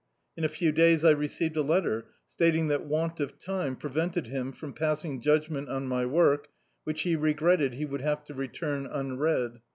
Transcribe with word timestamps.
In 0.35 0.43
a 0.43 0.47
few 0.49 0.71
days 0.71 1.05
I 1.05 1.11
received 1.11 1.55
a 1.57 1.61
letter 1.61 2.07
statii^ 2.27 2.69
that 2.69 2.87
want 2.87 3.19
of 3.19 3.37
time 3.37 3.75
prevented 3.75 4.25
him 4.25 4.51
from 4.51 4.73
passing 4.73 5.21
judgment 5.21 5.69
on 5.69 5.87
my 5.87 6.07
work, 6.07 6.47
which 6.85 7.03
he 7.03 7.15
re 7.15 7.35
gretted 7.35 7.75
he 7.75 7.85
would 7.85 8.01
have 8.01 8.23
to 8.23 8.33
return 8.33 8.87
unread. 8.87 9.61